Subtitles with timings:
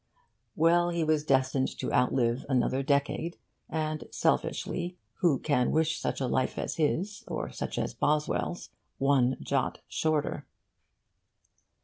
[0.55, 3.37] Well, he was destined to outlive another decade;
[3.69, 7.93] and, selfishly, who can wish such a life as his, or such a Life as
[7.93, 10.47] Boswell's, one jot shorter?